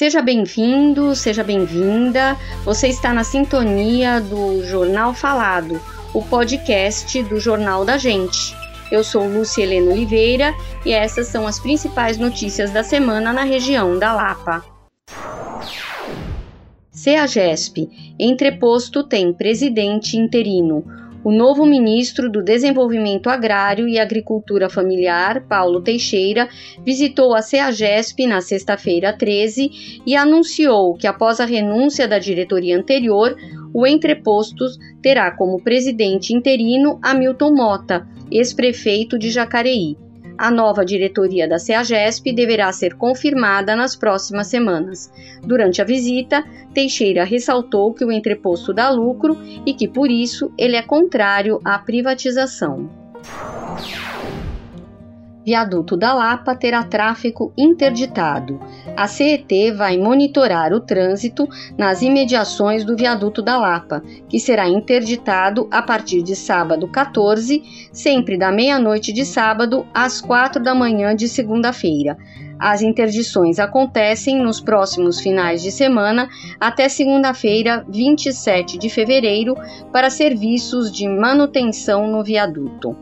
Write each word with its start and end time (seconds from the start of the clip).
Seja 0.00 0.22
bem-vindo, 0.22 1.14
seja 1.14 1.44
bem-vinda. 1.44 2.34
Você 2.64 2.88
está 2.88 3.12
na 3.12 3.22
sintonia 3.22 4.18
do 4.18 4.64
Jornal 4.64 5.12
Falado, 5.12 5.78
o 6.14 6.22
podcast 6.22 7.22
do 7.24 7.38
Jornal 7.38 7.84
da 7.84 7.98
Gente. 7.98 8.56
Eu 8.90 9.04
sou 9.04 9.28
Lúcia 9.28 9.62
Helena 9.62 9.92
Oliveira 9.92 10.54
e 10.86 10.92
essas 10.94 11.26
são 11.26 11.46
as 11.46 11.60
principais 11.60 12.16
notícias 12.16 12.70
da 12.70 12.82
semana 12.82 13.30
na 13.30 13.44
região 13.44 13.98
da 13.98 14.14
Lapa. 14.14 14.64
CEAGESP, 16.90 18.14
entreposto 18.18 19.04
tem 19.04 19.34
presidente 19.34 20.16
interino. 20.16 20.82
O 21.22 21.30
novo 21.30 21.66
ministro 21.66 22.30
do 22.30 22.42
Desenvolvimento 22.42 23.28
Agrário 23.28 23.86
e 23.86 23.98
Agricultura 23.98 24.70
Familiar, 24.70 25.46
Paulo 25.46 25.82
Teixeira, 25.82 26.48
visitou 26.82 27.34
a 27.34 27.42
CEAGESP 27.42 28.26
na 28.26 28.40
sexta-feira 28.40 29.12
13 29.12 30.00
e 30.06 30.16
anunciou 30.16 30.94
que, 30.94 31.06
após 31.06 31.38
a 31.38 31.44
renúncia 31.44 32.08
da 32.08 32.18
diretoria 32.18 32.78
anterior, 32.78 33.36
o 33.74 33.86
Entrepostos 33.86 34.78
terá 35.02 35.30
como 35.30 35.62
presidente 35.62 36.32
interino 36.32 36.98
Hamilton 37.02 37.54
Mota, 37.54 38.08
ex-prefeito 38.30 39.18
de 39.18 39.30
Jacareí. 39.30 39.98
A 40.40 40.50
nova 40.50 40.86
diretoria 40.86 41.46
da 41.46 41.58
CEAGESP 41.58 42.32
deverá 42.32 42.72
ser 42.72 42.94
confirmada 42.94 43.76
nas 43.76 43.94
próximas 43.94 44.46
semanas. 44.46 45.12
Durante 45.42 45.82
a 45.82 45.84
visita, 45.84 46.42
Teixeira 46.72 47.24
ressaltou 47.24 47.92
que 47.92 48.06
o 48.06 48.10
entreposto 48.10 48.72
dá 48.72 48.88
lucro 48.88 49.36
e 49.66 49.74
que, 49.74 49.86
por 49.86 50.10
isso, 50.10 50.50
ele 50.56 50.76
é 50.76 50.82
contrário 50.82 51.60
à 51.62 51.78
privatização. 51.78 52.99
Viaduto 55.44 55.96
da 55.96 56.12
Lapa 56.12 56.54
terá 56.54 56.82
tráfego 56.82 57.52
interditado. 57.56 58.60
A 58.94 59.08
CET 59.08 59.72
vai 59.72 59.96
monitorar 59.96 60.74
o 60.74 60.80
trânsito 60.80 61.48
nas 61.78 62.02
imediações 62.02 62.84
do 62.84 62.94
Viaduto 62.94 63.40
da 63.40 63.56
Lapa, 63.56 64.02
que 64.28 64.38
será 64.38 64.68
interditado 64.68 65.66
a 65.70 65.80
partir 65.80 66.22
de 66.22 66.36
sábado 66.36 66.86
14, 66.86 67.90
sempre 67.90 68.36
da 68.36 68.52
meia-noite 68.52 69.12
de 69.14 69.24
sábado 69.24 69.86
às 69.94 70.20
quatro 70.20 70.62
da 70.62 70.74
manhã 70.74 71.16
de 71.16 71.26
segunda-feira. 71.26 72.18
As 72.58 72.82
interdições 72.82 73.58
acontecem 73.58 74.38
nos 74.42 74.60
próximos 74.60 75.18
finais 75.18 75.62
de 75.62 75.72
semana 75.72 76.28
até 76.60 76.90
segunda-feira, 76.90 77.82
27 77.88 78.76
de 78.76 78.90
fevereiro, 78.90 79.54
para 79.90 80.10
serviços 80.10 80.92
de 80.92 81.08
manutenção 81.08 82.06
no 82.06 82.22
viaduto. 82.22 82.94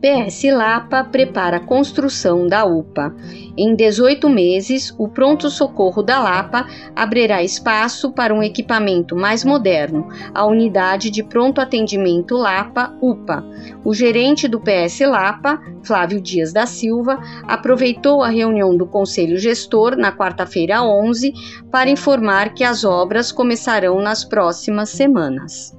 PS 0.00 0.44
Lapa 0.52 1.02
prepara 1.02 1.56
a 1.56 1.60
construção 1.60 2.46
da 2.46 2.64
UPA. 2.64 3.12
Em 3.56 3.74
18 3.74 4.28
meses, 4.28 4.94
o 4.96 5.08
Pronto 5.08 5.50
Socorro 5.50 6.04
da 6.04 6.20
Lapa 6.20 6.68
abrirá 6.94 7.42
espaço 7.42 8.12
para 8.12 8.32
um 8.32 8.40
equipamento 8.40 9.16
mais 9.16 9.44
moderno, 9.44 10.08
a 10.32 10.46
Unidade 10.46 11.10
de 11.10 11.24
Pronto 11.24 11.60
Atendimento 11.60 12.36
Lapa, 12.36 12.94
UPA. 13.02 13.44
O 13.84 13.92
gerente 13.92 14.46
do 14.46 14.60
PS 14.60 15.00
Lapa, 15.00 15.60
Flávio 15.82 16.20
Dias 16.20 16.52
da 16.52 16.64
Silva, 16.64 17.18
aproveitou 17.42 18.22
a 18.22 18.28
reunião 18.28 18.76
do 18.76 18.86
Conselho 18.86 19.36
Gestor 19.36 19.96
na 19.96 20.12
quarta-feira 20.12 20.80
11 20.80 21.32
para 21.72 21.90
informar 21.90 22.54
que 22.54 22.62
as 22.62 22.84
obras 22.84 23.32
começarão 23.32 24.00
nas 24.00 24.24
próximas 24.24 24.90
semanas 24.90 25.76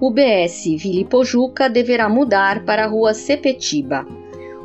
o 0.00 0.12
BS 0.12 0.76
Vila 0.76 1.04
Pojuca 1.08 1.68
deverá 1.68 2.08
mudar 2.08 2.64
para 2.64 2.84
a 2.84 2.86
rua 2.86 3.12
Sepetiba. 3.12 4.06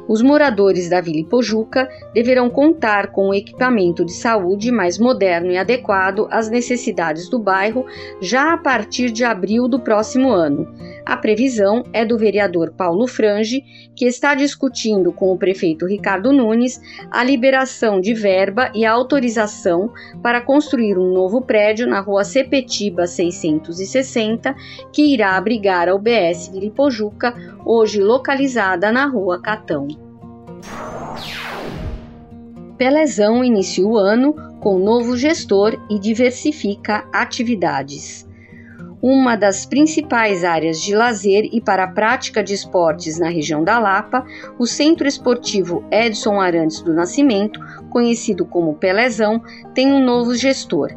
Os 0.08 0.22
moradores 0.22 0.90
da 0.90 1.02
Vila 1.02 1.28
Pojuca 1.28 1.90
deverão 2.14 2.50
contar 2.50 3.08
com 3.08 3.30
um 3.30 3.34
equipamento 3.34 4.06
de 4.06 4.12
saúde 4.12 4.72
mais 4.72 5.00
moderno 5.00 5.52
e 5.52 5.58
adequado 5.58 6.28
às 6.30 6.50
necessidades 6.50 7.30
do 7.30 7.40
bairro 7.40 7.86
já 8.22 8.54
a 8.54 8.58
partir 8.58 9.10
de 9.10 9.24
abril 9.24 9.68
do 9.68 9.80
próximo 9.80 10.30
ano. 10.30 10.68
A 11.06 11.18
previsão 11.18 11.84
é 11.92 12.06
do 12.06 12.18
vereador 12.18 12.72
Paulo 12.72 13.08
Frange, 13.08 13.64
que 13.94 14.06
está 14.06 14.34
discutindo 14.34 15.12
com 15.12 15.34
o 15.34 15.38
prefeito 15.38 15.86
Ricardo 15.86 16.32
Nunes 16.32 16.80
a 17.12 17.24
liberação 17.24 18.00
de 18.00 18.14
verba 18.14 18.72
e 18.74 18.86
autorização 18.86 19.92
para 20.22 20.40
construir 20.40 20.98
um 20.98 21.12
novo 21.14 21.42
prédio 21.42 21.88
na 21.88 22.00
rua 22.00 22.24
Sepetiba 22.24 23.06
660, 23.06 24.56
que 24.94 25.14
irá 25.14 25.36
abrigar 25.36 25.90
a 25.90 25.96
UBS 25.96 26.50
Lipojuca, 26.54 27.36
hoje 27.66 28.02
localizada 28.02 28.90
na 28.90 29.06
rua 29.06 29.42
Catão. 29.42 29.88
Pelezão 32.78 33.44
inicia 33.44 33.86
o 33.86 33.98
ano 33.98 34.34
com 34.62 34.80
novo 34.80 35.18
gestor 35.18 35.78
e 35.90 36.00
diversifica 36.00 37.06
atividades 37.12 38.26
uma 39.04 39.36
das 39.36 39.66
principais 39.66 40.46
áreas 40.46 40.82
de 40.82 40.96
lazer 40.96 41.50
e 41.52 41.60
para 41.60 41.84
a 41.84 41.92
prática 41.92 42.42
de 42.42 42.54
esportes 42.54 43.20
na 43.20 43.28
região 43.28 43.62
da 43.62 43.78
Lapa, 43.78 44.26
o 44.58 44.66
Centro 44.66 45.06
Esportivo 45.06 45.84
Edson 45.92 46.40
Arantes 46.40 46.80
do 46.80 46.94
Nascimento, 46.94 47.60
conhecido 47.90 48.46
como 48.46 48.76
Pelezão, 48.76 49.44
tem 49.74 49.92
um 49.92 50.02
novo 50.02 50.34
gestor. 50.34 50.92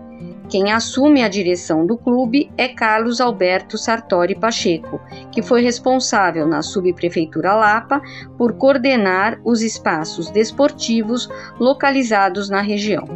Quem 0.49 0.71
assume 0.71 1.25
a 1.25 1.29
direção 1.29 1.85
do 1.85 1.99
clube 1.99 2.49
é 2.57 2.69
Carlos 2.69 3.21
Alberto 3.21 3.77
Sartori 3.77 4.37
Pacheco, 4.37 5.01
que 5.33 5.43
foi 5.43 5.61
responsável 5.61 6.47
na 6.47 6.63
subprefeitura 6.63 7.57
Lapa 7.57 8.01
por 8.39 8.53
coordenar 8.53 9.41
os 9.45 9.63
espaços 9.63 10.31
desportivos 10.31 11.29
localizados 11.59 12.49
na 12.49 12.61
região. 12.61 13.09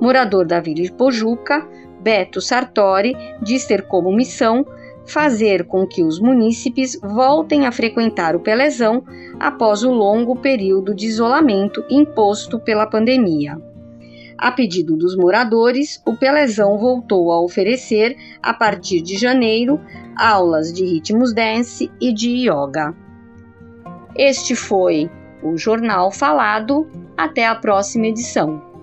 Morador 0.00 0.46
da 0.46 0.60
Vila 0.60 0.82
de 0.82 0.92
Pojuca, 0.92 1.66
Beto 2.06 2.40
Sartori 2.40 3.16
diz 3.42 3.66
ter 3.66 3.82
como 3.88 4.14
missão 4.14 4.64
fazer 5.04 5.64
com 5.64 5.84
que 5.84 6.04
os 6.04 6.20
munícipes 6.20 6.96
voltem 7.02 7.66
a 7.66 7.72
frequentar 7.72 8.36
o 8.36 8.40
Pelezão 8.40 9.02
após 9.40 9.82
o 9.82 9.90
longo 9.90 10.36
período 10.36 10.94
de 10.94 11.04
isolamento 11.04 11.84
imposto 11.90 12.60
pela 12.60 12.86
pandemia. 12.86 13.60
A 14.38 14.52
pedido 14.52 14.96
dos 14.96 15.16
moradores, 15.16 16.00
o 16.06 16.16
Pelezão 16.16 16.78
voltou 16.78 17.32
a 17.32 17.42
oferecer, 17.42 18.16
a 18.40 18.54
partir 18.54 19.00
de 19.00 19.18
janeiro, 19.18 19.80
aulas 20.16 20.72
de 20.72 20.84
ritmos 20.84 21.34
dance 21.34 21.90
e 22.00 22.12
de 22.12 22.48
yoga. 22.48 22.94
Este 24.14 24.54
foi 24.54 25.10
o 25.42 25.56
Jornal 25.56 26.12
Falado. 26.12 26.86
Até 27.16 27.46
a 27.46 27.54
próxima 27.56 28.06
edição. 28.06 28.75